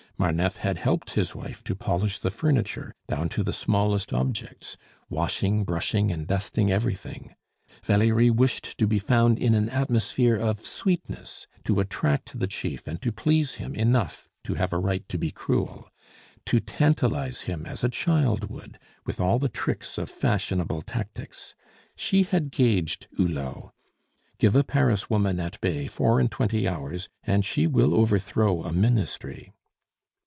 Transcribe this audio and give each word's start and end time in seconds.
Marneffe 0.17 0.57
had 0.57 0.77
helped 0.77 1.15
his 1.15 1.33
wife 1.33 1.63
to 1.63 1.73
polish 1.73 2.19
the 2.19 2.29
furniture, 2.29 2.93
down 3.09 3.27
to 3.29 3.41
the 3.41 3.51
smallest 3.51 4.13
objects, 4.13 4.77
washing, 5.09 5.63
brushing, 5.63 6.11
and 6.11 6.27
dusting 6.27 6.71
everything. 6.71 7.33
Valerie 7.83 8.29
wished 8.29 8.77
to 8.77 8.85
be 8.85 8.99
found 8.99 9.39
in 9.39 9.55
an 9.55 9.67
atmosphere 9.69 10.35
of 10.35 10.59
sweetness, 10.59 11.47
to 11.63 11.79
attract 11.79 12.37
the 12.37 12.45
chief 12.45 12.85
and 12.87 13.01
to 13.01 13.11
please 13.11 13.55
him 13.55 13.73
enough 13.73 14.29
to 14.43 14.53
have 14.53 14.71
a 14.71 14.77
right 14.77 15.09
to 15.09 15.17
be 15.17 15.31
cruel; 15.31 15.89
to 16.45 16.59
tantalize 16.59 17.41
him 17.41 17.65
as 17.65 17.83
a 17.83 17.89
child 17.89 18.47
would, 18.47 18.77
with 19.07 19.19
all 19.19 19.39
the 19.39 19.49
tricks 19.49 19.97
of 19.97 20.07
fashionable 20.07 20.83
tactics. 20.83 21.55
She 21.95 22.21
had 22.21 22.51
gauged 22.51 23.07
Hulot. 23.17 23.71
Give 24.37 24.55
a 24.55 24.63
Paris 24.63 25.09
woman 25.09 25.39
at 25.39 25.59
bay 25.61 25.87
four 25.87 26.19
and 26.19 26.29
twenty 26.29 26.67
hours, 26.67 27.09
and 27.23 27.43
she 27.43 27.65
will 27.65 27.95
overthrow 27.95 28.61
a 28.63 28.71
ministry. 28.71 29.51